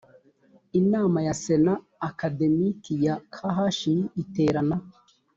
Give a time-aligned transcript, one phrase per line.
[0.79, 1.73] inama ya sena
[2.09, 3.15] akademiki ya
[3.77, 4.75] khi iterana